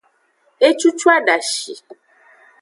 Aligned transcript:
Ecucu 0.67 1.07
adashi. 1.17 1.73